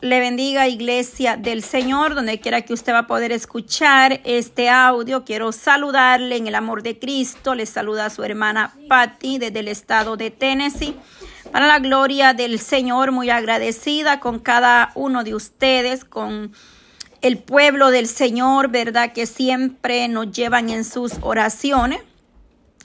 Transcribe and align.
Le 0.00 0.20
bendiga, 0.20 0.68
iglesia 0.68 1.36
del 1.36 1.62
Señor, 1.62 2.14
donde 2.14 2.38
quiera 2.38 2.62
que 2.62 2.72
usted 2.72 2.92
va 2.92 3.00
a 3.00 3.06
poder 3.08 3.32
escuchar 3.32 4.20
este 4.24 4.68
audio. 4.68 5.24
Quiero 5.24 5.50
saludarle 5.50 6.36
en 6.36 6.46
el 6.46 6.54
amor 6.54 6.84
de 6.84 6.98
Cristo. 6.98 7.54
Le 7.56 7.66
saluda 7.66 8.06
a 8.06 8.10
su 8.10 8.22
hermana 8.22 8.74
Patty 8.88 9.38
desde 9.38 9.58
el 9.58 9.68
estado 9.68 10.16
de 10.16 10.30
Tennessee. 10.30 10.96
Para 11.50 11.66
la 11.66 11.80
gloria 11.80 12.32
del 12.32 12.60
Señor, 12.60 13.10
muy 13.10 13.30
agradecida 13.30 14.20
con 14.20 14.38
cada 14.38 14.92
uno 14.94 15.24
de 15.24 15.34
ustedes, 15.34 16.04
con 16.04 16.52
el 17.20 17.38
pueblo 17.38 17.90
del 17.90 18.06
Señor, 18.06 18.68
¿verdad? 18.68 19.12
Que 19.12 19.26
siempre 19.26 20.06
nos 20.06 20.30
llevan 20.30 20.70
en 20.70 20.84
sus 20.84 21.14
oraciones. 21.22 22.00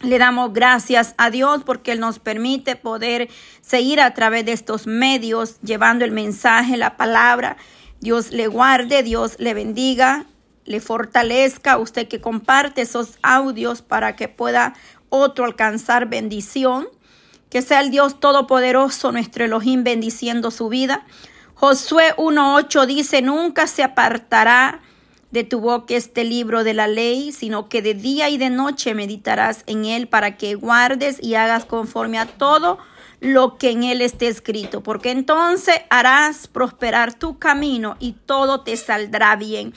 Le 0.01 0.19
damos 0.19 0.53
gracias 0.53 1.15
a 1.17 1.31
Dios 1.31 1.63
porque 1.65 1.91
Él 1.91 1.99
nos 1.99 2.19
permite 2.19 2.75
poder 2.75 3.29
seguir 3.61 3.99
a 3.99 4.13
través 4.13 4.45
de 4.45 4.51
estos 4.51 4.85
medios 4.85 5.59
llevando 5.61 6.05
el 6.05 6.11
mensaje, 6.11 6.77
la 6.77 6.97
palabra. 6.97 7.57
Dios 7.99 8.31
le 8.31 8.45
guarde, 8.45 9.01
Dios 9.01 9.37
le 9.39 9.55
bendiga, 9.55 10.25
le 10.65 10.81
fortalezca. 10.81 11.79
Usted 11.79 12.07
que 12.07 12.21
comparte 12.21 12.81
esos 12.81 13.17
audios 13.23 13.81
para 13.81 14.15
que 14.15 14.27
pueda 14.27 14.75
otro 15.09 15.45
alcanzar 15.45 16.07
bendición. 16.07 16.87
Que 17.49 17.63
sea 17.63 17.79
el 17.79 17.89
Dios 17.89 18.19
Todopoderoso, 18.19 19.11
nuestro 19.11 19.45
Elohim, 19.45 19.83
bendiciendo 19.83 20.51
su 20.51 20.69
vida. 20.69 21.05
Josué 21.55 22.13
1.8 22.17 22.85
dice, 22.85 23.23
nunca 23.23 23.65
se 23.65 23.83
apartará 23.83 24.81
de 25.31 25.43
tu 25.43 25.59
boca 25.59 25.95
este 25.95 26.23
libro 26.23 26.63
de 26.63 26.73
la 26.73 26.87
ley, 26.87 27.31
sino 27.31 27.69
que 27.69 27.81
de 27.81 27.93
día 27.93 28.29
y 28.29 28.37
de 28.37 28.49
noche 28.49 28.93
meditarás 28.93 29.63
en 29.67 29.85
él 29.85 30.07
para 30.07 30.37
que 30.37 30.55
guardes 30.55 31.21
y 31.21 31.35
hagas 31.35 31.65
conforme 31.65 32.17
a 32.17 32.25
todo 32.25 32.77
lo 33.19 33.57
que 33.57 33.71
en 33.71 33.83
él 33.83 34.01
esté 34.01 34.27
escrito, 34.27 34.81
porque 34.81 35.11
entonces 35.11 35.75
harás 35.89 36.47
prosperar 36.47 37.13
tu 37.13 37.39
camino 37.39 37.97
y 37.99 38.13
todo 38.13 38.61
te 38.61 38.77
saldrá 38.77 39.35
bien. 39.35 39.73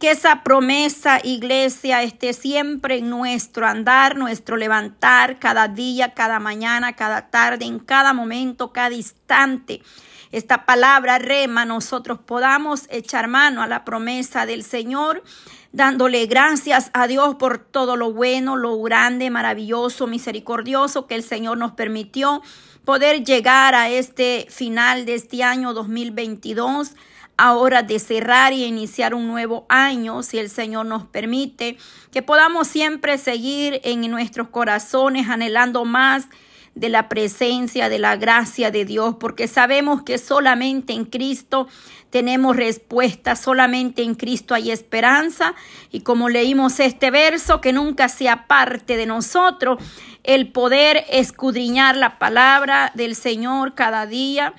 Que 0.00 0.12
esa 0.12 0.44
promesa, 0.44 1.18
iglesia, 1.24 2.04
esté 2.04 2.32
siempre 2.32 2.98
en 2.98 3.10
nuestro 3.10 3.66
andar, 3.66 4.16
nuestro 4.16 4.56
levantar, 4.56 5.40
cada 5.40 5.66
día, 5.66 6.14
cada 6.14 6.38
mañana, 6.38 6.94
cada 6.94 7.30
tarde, 7.30 7.64
en 7.64 7.80
cada 7.80 8.12
momento, 8.12 8.72
cada 8.72 8.94
instante. 8.94 9.82
Esta 10.30 10.66
palabra 10.66 11.18
rema, 11.18 11.64
nosotros 11.64 12.20
podamos 12.20 12.86
echar 12.90 13.26
mano 13.26 13.60
a 13.60 13.66
la 13.66 13.84
promesa 13.84 14.46
del 14.46 14.62
Señor, 14.62 15.24
dándole 15.72 16.26
gracias 16.26 16.90
a 16.92 17.08
Dios 17.08 17.34
por 17.34 17.58
todo 17.58 17.96
lo 17.96 18.12
bueno, 18.12 18.54
lo 18.54 18.80
grande, 18.80 19.30
maravilloso, 19.30 20.06
misericordioso 20.06 21.08
que 21.08 21.16
el 21.16 21.24
Señor 21.24 21.58
nos 21.58 21.72
permitió 21.72 22.42
poder 22.84 23.24
llegar 23.24 23.74
a 23.74 23.90
este 23.90 24.46
final 24.48 25.06
de 25.06 25.14
este 25.14 25.42
año 25.42 25.74
2022 25.74 26.94
ahora 27.38 27.82
de 27.82 27.98
cerrar 27.98 28.52
y 28.52 28.64
iniciar 28.64 29.14
un 29.14 29.26
nuevo 29.28 29.64
año, 29.68 30.22
si 30.22 30.38
el 30.38 30.50
Señor 30.50 30.84
nos 30.86 31.04
permite, 31.04 31.78
que 32.12 32.20
podamos 32.20 32.68
siempre 32.68 33.16
seguir 33.16 33.80
en 33.84 34.02
nuestros 34.10 34.48
corazones 34.48 35.28
anhelando 35.28 35.84
más 35.84 36.26
de 36.74 36.88
la 36.88 37.08
presencia, 37.08 37.88
de 37.88 37.98
la 37.98 38.16
gracia 38.16 38.70
de 38.70 38.84
Dios, 38.84 39.16
porque 39.18 39.48
sabemos 39.48 40.02
que 40.02 40.18
solamente 40.18 40.92
en 40.92 41.04
Cristo 41.04 41.68
tenemos 42.10 42.56
respuesta, 42.56 43.36
solamente 43.36 44.02
en 44.02 44.14
Cristo 44.14 44.54
hay 44.54 44.70
esperanza. 44.70 45.54
Y 45.90 46.00
como 46.00 46.28
leímos 46.28 46.80
este 46.80 47.10
verso, 47.10 47.60
que 47.60 47.72
nunca 47.72 48.08
sea 48.08 48.46
parte 48.46 48.96
de 48.96 49.06
nosotros 49.06 49.82
el 50.24 50.52
poder 50.52 51.04
escudriñar 51.10 51.96
la 51.96 52.18
palabra 52.18 52.92
del 52.94 53.14
Señor 53.14 53.74
cada 53.74 54.06
día 54.06 54.54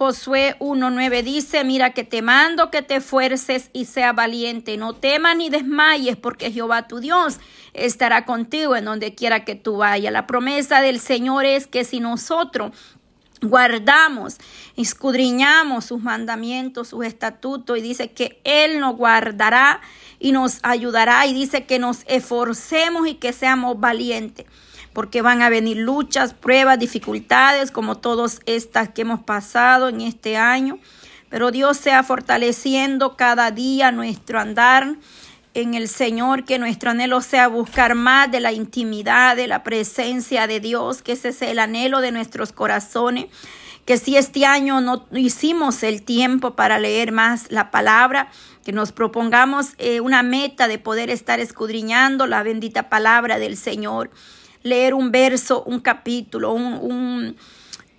Josué 0.00 0.56
1.9 0.60 1.22
dice, 1.22 1.62
mira 1.62 1.90
que 1.92 2.04
te 2.04 2.22
mando 2.22 2.70
que 2.70 2.80
te 2.80 2.96
esfuerces 2.96 3.68
y 3.74 3.84
sea 3.84 4.14
valiente, 4.14 4.78
no 4.78 4.94
temas 4.94 5.36
ni 5.36 5.50
desmayes, 5.50 6.16
porque 6.16 6.50
Jehová 6.50 6.88
tu 6.88 7.00
Dios 7.00 7.38
estará 7.74 8.24
contigo 8.24 8.74
en 8.76 8.86
donde 8.86 9.14
quiera 9.14 9.44
que 9.44 9.56
tú 9.56 9.76
vayas. 9.76 10.10
La 10.10 10.26
promesa 10.26 10.80
del 10.80 11.00
Señor 11.00 11.44
es 11.44 11.66
que 11.66 11.84
si 11.84 12.00
nosotros 12.00 12.72
guardamos, 13.42 14.38
escudriñamos 14.74 15.84
sus 15.84 16.00
mandamientos, 16.00 16.88
sus 16.88 17.04
estatutos, 17.04 17.76
y 17.76 17.82
dice 17.82 18.10
que 18.10 18.40
Él 18.44 18.80
nos 18.80 18.96
guardará 18.96 19.82
y 20.18 20.32
nos 20.32 20.60
ayudará, 20.62 21.26
y 21.26 21.34
dice 21.34 21.66
que 21.66 21.78
nos 21.78 22.04
esforcemos 22.06 23.06
y 23.06 23.16
que 23.16 23.34
seamos 23.34 23.78
valientes 23.78 24.46
porque 24.92 25.22
van 25.22 25.42
a 25.42 25.48
venir 25.48 25.76
luchas, 25.76 26.34
pruebas, 26.34 26.78
dificultades, 26.78 27.70
como 27.70 27.96
todas 27.96 28.40
estas 28.46 28.88
que 28.88 29.02
hemos 29.02 29.20
pasado 29.20 29.88
en 29.88 30.00
este 30.00 30.36
año. 30.36 30.78
Pero 31.28 31.52
Dios 31.52 31.76
sea 31.76 32.02
fortaleciendo 32.02 33.16
cada 33.16 33.50
día 33.52 33.92
nuestro 33.92 34.40
andar 34.40 34.96
en 35.54 35.74
el 35.74 35.88
Señor, 35.88 36.44
que 36.44 36.58
nuestro 36.58 36.90
anhelo 36.90 37.20
sea 37.20 37.48
buscar 37.48 37.94
más 37.94 38.30
de 38.30 38.40
la 38.40 38.52
intimidad, 38.52 39.36
de 39.36 39.46
la 39.46 39.62
presencia 39.62 40.46
de 40.46 40.60
Dios, 40.60 41.02
que 41.02 41.12
ese 41.12 41.32
sea 41.32 41.50
el 41.50 41.58
anhelo 41.58 42.00
de 42.00 42.12
nuestros 42.12 42.52
corazones, 42.52 43.26
que 43.84 43.96
si 43.96 44.16
este 44.16 44.46
año 44.46 44.80
no 44.80 45.06
hicimos 45.12 45.82
el 45.82 46.02
tiempo 46.02 46.54
para 46.54 46.78
leer 46.78 47.10
más 47.10 47.50
la 47.50 47.70
palabra, 47.70 48.30
que 48.64 48.72
nos 48.72 48.92
propongamos 48.92 49.70
eh, 49.78 50.00
una 50.00 50.22
meta 50.22 50.68
de 50.68 50.78
poder 50.78 51.10
estar 51.10 51.40
escudriñando 51.40 52.26
la 52.26 52.42
bendita 52.42 52.88
palabra 52.88 53.38
del 53.38 53.56
Señor 53.56 54.10
leer 54.62 54.94
un 54.94 55.10
verso, 55.10 55.62
un 55.64 55.80
capítulo, 55.80 56.52
un, 56.52 57.36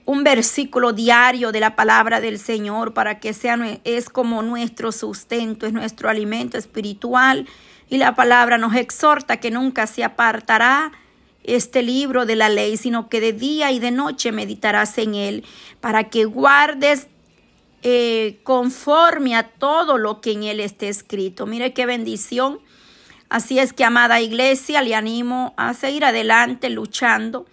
un, 0.06 0.24
versículo 0.24 0.94
diario 0.94 1.52
de 1.52 1.60
la 1.60 1.76
palabra 1.76 2.22
del 2.22 2.38
Señor 2.38 2.94
para 2.94 3.20
que 3.20 3.34
sea, 3.34 3.58
es 3.84 4.10
como 4.10 4.42
nuestro 4.44 4.92
sustento, 4.92 5.66
es 5.66 5.74
nuestro 5.74 6.10
alimento 6.10 6.58
espiritual. 6.58 7.48
Y 7.90 7.98
la 7.98 8.16
palabra 8.16 8.58
nos 8.58 8.76
exhorta 8.76 9.38
que 9.38 9.52
nunca 9.52 9.88
se 9.88 10.04
apartará 10.04 10.92
este 11.44 11.82
libro 11.82 12.26
de 12.26 12.36
la 12.36 12.50
ley, 12.50 12.78
sino 12.78 13.10
que 13.10 13.20
de 13.20 13.34
día 13.34 13.72
y 13.72 13.80
de 13.80 13.92
noche 13.92 14.32
meditarás 14.32 14.98
en 14.98 15.16
él, 15.16 15.44
para 15.80 16.10
que 16.10 16.26
guardes 16.26 17.08
eh, 17.84 18.40
conforme 18.44 19.36
a 19.36 19.50
todo 19.50 19.98
lo 19.98 20.22
que 20.22 20.34
en 20.34 20.44
él 20.44 20.60
esté 20.60 20.88
escrito. 20.88 21.48
Mire 21.48 21.74
qué 21.74 21.86
bendición 21.88 22.60
Así 23.32 23.60
es 23.60 23.72
que, 23.72 23.86
amada 23.86 24.20
iglesia, 24.20 24.82
le 24.82 24.94
animo 24.94 25.54
a 25.56 25.74
seguir 25.74 26.04
adelante 26.04 26.70
luchando. 26.70 27.46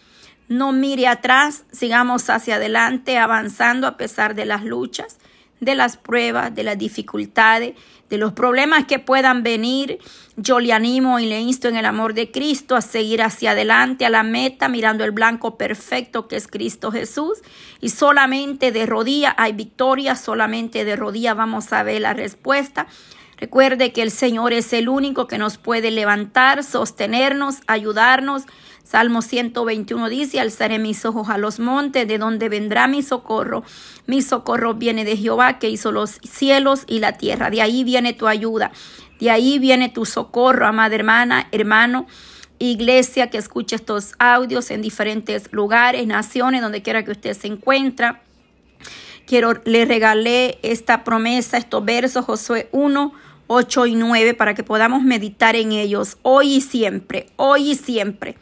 No 0.49 0.73
mire 0.73 1.07
atrás, 1.07 1.63
sigamos 1.71 2.29
hacia 2.31 2.57
adelante 2.57 3.17
avanzando 3.17 3.87
a 3.87 3.97
pesar 3.97 4.35
de 4.35 4.45
las 4.45 4.65
luchas, 4.65 5.19
de 5.61 5.77
las 5.77 5.97
pruebas, 5.97 6.53
de 6.53 6.65
las 6.65 6.77
dificultades, 6.79 7.77
de 8.11 8.19
los 8.19 8.33
problemas 8.33 8.87
que 8.87 8.99
puedan 8.99 9.45
venir. 9.45 10.01
Yo 10.37 10.59
le 10.59 10.73
animo 10.73 11.21
y 11.21 11.27
le 11.27 11.41
insto 11.41 11.69
en 11.69 11.77
el 11.77 11.87
amor 11.87 12.13
de 12.13 12.33
Cristo 12.33 12.75
a 12.75 12.81
seguir 12.81 13.23
hacia 13.23 13.53
adelante, 13.53 14.05
a 14.05 14.11
la 14.11 14.25
meta, 14.25 14.69
mirando 14.69 15.05
el 15.05 15.13
blanco 15.13 15.57
perfecto 15.57 16.27
que 16.27 16.35
es 16.35 16.49
Cristo 16.49 16.91
Jesús. 16.91 17.39
Y 17.81 17.91
solamente 17.91 18.73
de 18.73 18.85
rodilla 18.85 19.33
hay 19.39 19.53
victoria, 19.53 20.17
solamente 20.17 20.85
de 20.85 20.97
rodilla 20.97 21.35
vamos 21.35 21.73
a 21.73 21.85
ver 21.85 22.01
la 22.01 22.15
respuesta. 22.15 22.89
Recuerde 23.41 23.93
que 23.93 24.03
el 24.03 24.11
Señor 24.11 24.53
es 24.53 24.73
el 24.73 24.89
único 24.89 25.29
que 25.29 25.39
nos 25.39 25.59
puede 25.59 25.93
levantar, 25.93 26.65
sostenernos, 26.65 27.59
ayudarnos. 27.69 28.43
Salmo 28.83 29.23
121 29.23 30.09
dice, 30.09 30.41
alzaré 30.41 30.81
mis 30.81 31.05
ojos 31.05 31.29
a 31.29 31.39
los 31.39 31.61
montes, 31.61 32.09
de 32.09 32.19
donde 32.19 32.49
vendrá 32.49 32.89
mi 32.89 33.03
socorro. 33.03 33.63
Mi 34.07 34.23
socorro 34.23 34.75
viene 34.75 35.05
de 35.05 35.17
Jehová, 35.17 35.61
que 35.61 35.71
hizo 35.71 35.93
los 35.93 36.19
cielos 36.23 36.83
y 36.89 36.99
la 36.99 37.13
tierra. 37.13 37.49
De 37.51 37.63
ahí 37.63 37.85
viene 37.85 38.13
tu 38.13 38.27
ayuda, 38.27 38.73
de 39.21 39.31
ahí 39.31 39.61
viene 39.61 39.89
tu 39.89 40.05
socorro, 40.05 40.67
amada 40.67 40.97
hermana, 40.97 41.49
hermano. 41.53 42.07
Iglesia 42.59 43.31
que 43.31 43.39
escuche 43.39 43.77
estos 43.77 44.15
audios 44.19 44.73
en 44.73 44.83
diferentes 44.83 45.53
lugares, 45.53 46.05
naciones, 46.09 46.61
donde 46.61 46.83
quiera 46.83 47.05
que 47.05 47.13
usted 47.13 47.35
se 47.35 47.47
encuentre. 47.47 48.15
Quiero, 49.27 49.61
le 49.65 49.85
regalé 49.85 50.59
esta 50.63 51.05
promesa, 51.05 51.59
estos 51.59 51.85
versos, 51.85 52.25
Josué 52.25 52.69
1, 52.73 53.13
8 53.49 53.87
y 53.87 53.95
9 53.97 54.35
para 54.35 54.55
que 54.55 54.63
podamos 54.63 55.03
meditar 55.03 55.57
en 55.57 55.73
ellos 55.73 56.19
hoy 56.23 56.57
y 56.57 56.61
siempre, 56.61 57.27
hoy 57.37 57.73
y 57.73 57.75
siempre. 57.75 58.37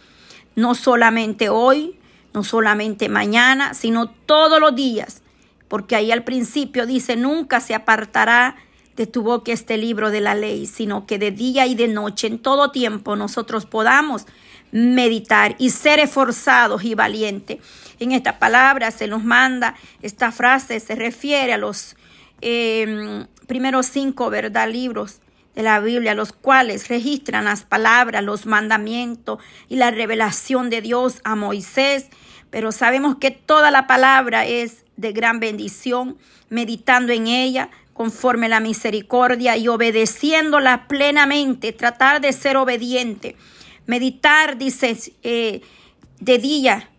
No 0.54 0.74
solamente 0.74 1.48
hoy, 1.48 1.98
no 2.34 2.44
solamente 2.44 3.08
mañana, 3.08 3.72
sino 3.72 4.10
todos 4.10 4.60
los 4.60 4.74
días. 4.74 5.22
Porque 5.68 5.96
ahí 5.96 6.12
al 6.12 6.24
principio 6.24 6.86
dice, 6.86 7.16
nunca 7.16 7.60
se 7.60 7.74
apartará 7.74 8.56
de 8.96 9.06
tu 9.06 9.22
boca 9.22 9.52
este 9.52 9.76
libro 9.76 10.10
de 10.10 10.20
la 10.20 10.34
ley, 10.34 10.66
sino 10.66 11.06
que 11.06 11.18
de 11.18 11.30
día 11.30 11.66
y 11.66 11.74
de 11.74 11.88
noche, 11.88 12.26
en 12.26 12.38
todo 12.38 12.70
tiempo, 12.70 13.14
nosotros 13.14 13.66
podamos 13.66 14.26
meditar 14.72 15.54
y 15.58 15.70
ser 15.70 16.00
esforzados 16.00 16.82
y 16.84 16.94
valientes. 16.94 17.58
En 18.00 18.12
esta 18.12 18.38
palabra 18.38 18.90
se 18.90 19.06
nos 19.06 19.22
manda, 19.22 19.76
esta 20.02 20.32
frase 20.32 20.80
se 20.80 20.94
refiere 20.94 21.52
a 21.52 21.58
los 21.58 21.96
eh, 22.40 23.26
primeros 23.46 23.86
cinco, 23.86 24.30
¿verdad? 24.30 24.68
Libros 24.70 25.20
de 25.54 25.62
la 25.62 25.80
Biblia, 25.80 26.14
los 26.14 26.32
cuales 26.32 26.88
registran 26.88 27.46
las 27.46 27.64
palabras, 27.64 28.22
los 28.22 28.46
mandamientos 28.46 29.38
y 29.68 29.76
la 29.76 29.90
revelación 29.90 30.70
de 30.70 30.82
Dios 30.82 31.20
a 31.24 31.34
Moisés. 31.34 32.06
pero 32.50 32.72
sabemos 32.72 33.16
que 33.16 33.32
toda 33.32 33.70
la 33.70 33.86
palabra 33.86 34.46
es 34.46 34.84
de 34.96 35.12
gran 35.12 35.40
bendición, 35.40 36.16
meditando 36.48 37.12
en 37.12 37.26
ella 37.26 37.70
conforme 37.92 38.48
la 38.48 38.60
misericordia 38.60 39.56
y 39.56 39.68
obedeciéndola 39.68 40.86
plenamente, 40.86 41.72
tratar 41.72 42.20
de 42.20 42.32
ser 42.32 42.56
obediente, 42.56 43.36
meditar, 43.86 44.58
dice, 44.58 44.96
eh, 45.22 45.62
de 46.20 46.38
día 46.38 46.90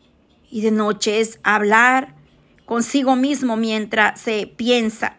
y 0.50 0.62
de 0.62 0.72
noche 0.72 1.20
es 1.20 1.40
hablar 1.44 2.16
consigo 2.66 3.16
mismo 3.16 3.58
mientras 3.58 4.20
se 4.20 4.48
piensa, 4.48 5.18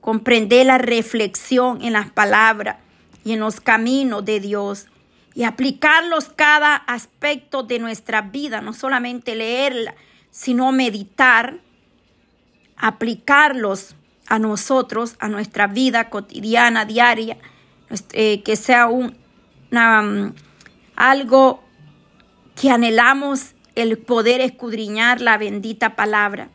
comprender 0.00 0.66
la 0.66 0.78
reflexión 0.78 1.82
en 1.82 1.92
las 1.92 2.10
palabras 2.10 2.76
y 3.24 3.32
en 3.32 3.40
los 3.40 3.60
caminos 3.60 4.24
de 4.24 4.40
Dios 4.40 4.86
y 5.34 5.44
aplicarlos 5.44 6.28
cada 6.28 6.74
aspecto 6.74 7.62
de 7.62 7.78
nuestra 7.78 8.22
vida, 8.22 8.60
no 8.60 8.72
solamente 8.72 9.34
leerla, 9.34 9.94
sino 10.30 10.72
meditar, 10.72 11.58
aplicarlos 12.76 13.94
a 14.26 14.38
nosotros, 14.38 15.16
a 15.18 15.28
nuestra 15.28 15.66
vida 15.66 16.08
cotidiana, 16.08 16.84
diaria, 16.84 17.36
eh, 18.12 18.42
que 18.42 18.56
sea 18.56 18.86
un, 18.86 19.16
mm, 19.70 20.32
algo 20.96 21.62
que 22.60 22.70
anhelamos 22.70 23.54
el 23.74 23.98
poder 23.98 24.40
escudriñar 24.40 25.20
la 25.20 25.38
bendita 25.38 25.96
palabra. 25.96 26.48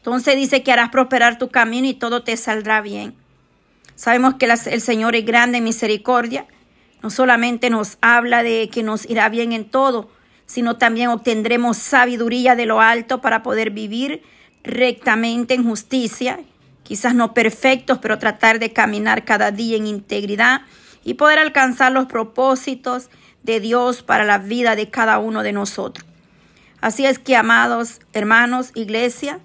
Entonces 0.00 0.34
dice 0.34 0.62
que 0.62 0.72
harás 0.72 0.88
prosperar 0.88 1.36
tu 1.36 1.50
camino 1.50 1.86
y 1.86 1.92
todo 1.92 2.22
te 2.22 2.34
saldrá 2.38 2.80
bien. 2.80 3.14
Sabemos 3.96 4.36
que 4.36 4.46
el 4.46 4.80
Señor 4.80 5.14
es 5.14 5.26
grande 5.26 5.58
en 5.58 5.64
misericordia. 5.64 6.46
No 7.02 7.10
solamente 7.10 7.68
nos 7.68 7.98
habla 8.00 8.42
de 8.42 8.70
que 8.72 8.82
nos 8.82 9.08
irá 9.10 9.28
bien 9.28 9.52
en 9.52 9.66
todo, 9.66 10.10
sino 10.46 10.78
también 10.78 11.10
obtendremos 11.10 11.76
sabiduría 11.76 12.56
de 12.56 12.64
lo 12.64 12.80
alto 12.80 13.20
para 13.20 13.42
poder 13.42 13.72
vivir 13.72 14.22
rectamente 14.64 15.52
en 15.52 15.64
justicia, 15.64 16.40
quizás 16.82 17.14
no 17.14 17.34
perfectos, 17.34 17.98
pero 17.98 18.18
tratar 18.18 18.58
de 18.58 18.72
caminar 18.72 19.26
cada 19.26 19.50
día 19.50 19.76
en 19.76 19.86
integridad 19.86 20.62
y 21.04 21.14
poder 21.14 21.38
alcanzar 21.38 21.92
los 21.92 22.06
propósitos 22.06 23.10
de 23.42 23.60
Dios 23.60 24.02
para 24.02 24.24
la 24.24 24.38
vida 24.38 24.76
de 24.76 24.88
cada 24.88 25.18
uno 25.18 25.42
de 25.42 25.52
nosotros. 25.52 26.06
Así 26.80 27.04
es 27.04 27.18
que, 27.18 27.36
amados 27.36 28.00
hermanos, 28.14 28.70
iglesia, 28.74 29.40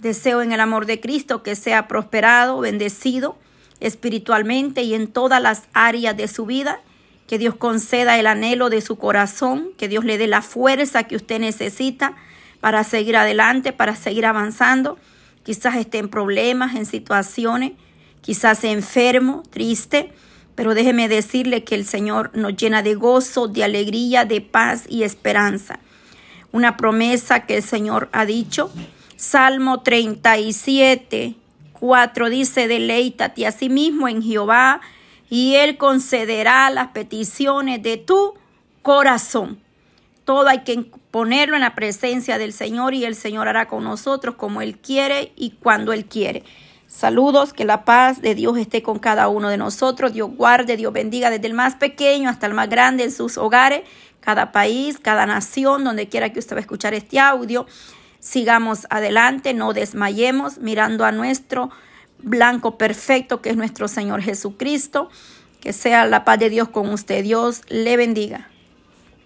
deseo 0.00 0.42
en 0.42 0.52
el 0.52 0.60
amor 0.60 0.86
de 0.86 1.00
Cristo 1.00 1.42
que 1.42 1.54
sea 1.54 1.86
prosperado, 1.86 2.60
bendecido 2.60 3.36
espiritualmente 3.80 4.82
y 4.82 4.94
en 4.94 5.08
todas 5.08 5.42
las 5.42 5.62
áreas 5.72 6.16
de 6.16 6.28
su 6.28 6.46
vida. 6.46 6.80
Que 7.26 7.38
Dios 7.38 7.54
conceda 7.54 8.18
el 8.18 8.26
anhelo 8.26 8.70
de 8.70 8.80
su 8.80 8.96
corazón, 8.96 9.70
que 9.78 9.88
Dios 9.88 10.04
le 10.04 10.18
dé 10.18 10.26
la 10.26 10.42
fuerza 10.42 11.04
que 11.04 11.16
usted 11.16 11.40
necesita 11.40 12.16
para 12.60 12.84
seguir 12.84 13.16
adelante, 13.16 13.72
para 13.72 13.96
seguir 13.96 14.26
avanzando. 14.26 14.98
Quizás 15.42 15.76
esté 15.76 15.98
en 15.98 16.08
problemas, 16.08 16.74
en 16.74 16.86
situaciones, 16.86 17.72
quizás 18.20 18.64
enfermo, 18.64 19.42
triste, 19.50 20.12
pero 20.54 20.74
déjeme 20.74 21.08
decirle 21.08 21.64
que 21.64 21.74
el 21.74 21.86
Señor 21.86 22.30
nos 22.34 22.56
llena 22.56 22.82
de 22.82 22.94
gozo, 22.94 23.48
de 23.48 23.64
alegría, 23.64 24.24
de 24.24 24.40
paz 24.40 24.84
y 24.88 25.04
esperanza. 25.04 25.78
Una 26.52 26.76
promesa 26.76 27.46
que 27.46 27.56
el 27.56 27.62
Señor 27.62 28.08
ha 28.12 28.26
dicho. 28.26 28.70
Salmo 29.20 29.82
37, 29.82 31.34
4 31.78 32.30
dice, 32.30 32.68
deleítate 32.68 33.46
a 33.46 33.52
sí 33.52 33.68
mismo 33.68 34.08
en 34.08 34.22
Jehová 34.22 34.80
y 35.28 35.56
Él 35.56 35.76
concederá 35.76 36.70
las 36.70 36.88
peticiones 36.88 37.82
de 37.82 37.98
tu 37.98 38.32
corazón. 38.80 39.60
Todo 40.24 40.48
hay 40.48 40.60
que 40.60 40.86
ponerlo 41.10 41.56
en 41.56 41.60
la 41.60 41.74
presencia 41.74 42.38
del 42.38 42.54
Señor 42.54 42.94
y 42.94 43.04
el 43.04 43.14
Señor 43.14 43.46
hará 43.46 43.68
con 43.68 43.84
nosotros 43.84 44.36
como 44.36 44.62
Él 44.62 44.78
quiere 44.78 45.34
y 45.36 45.50
cuando 45.50 45.92
Él 45.92 46.06
quiere. 46.06 46.42
Saludos, 46.86 47.52
que 47.52 47.66
la 47.66 47.84
paz 47.84 48.22
de 48.22 48.34
Dios 48.34 48.56
esté 48.56 48.82
con 48.82 48.98
cada 48.98 49.28
uno 49.28 49.50
de 49.50 49.58
nosotros. 49.58 50.14
Dios 50.14 50.30
guarde, 50.34 50.78
Dios 50.78 50.94
bendiga 50.94 51.28
desde 51.28 51.46
el 51.46 51.52
más 51.52 51.74
pequeño 51.74 52.30
hasta 52.30 52.46
el 52.46 52.54
más 52.54 52.70
grande 52.70 53.04
en 53.04 53.12
sus 53.12 53.36
hogares, 53.36 53.82
cada 54.20 54.50
país, 54.50 54.98
cada 54.98 55.26
nación, 55.26 55.84
donde 55.84 56.08
quiera 56.08 56.32
que 56.32 56.38
usted 56.38 56.56
va 56.56 56.60
a 56.60 56.62
escuchar 56.62 56.94
este 56.94 57.20
audio. 57.20 57.66
Sigamos 58.20 58.86
adelante, 58.90 59.54
no 59.54 59.72
desmayemos, 59.72 60.58
mirando 60.58 61.04
a 61.04 61.12
nuestro 61.12 61.70
blanco 62.18 62.76
perfecto 62.76 63.40
que 63.40 63.50
es 63.50 63.56
nuestro 63.56 63.88
Señor 63.88 64.22
Jesucristo. 64.22 65.10
Que 65.60 65.72
sea 65.74 66.06
la 66.06 66.24
paz 66.24 66.38
de 66.38 66.48
Dios 66.48 66.70
con 66.70 66.88
usted. 66.88 67.22
Dios 67.22 67.62
le 67.68 67.96
bendiga. 67.98 68.49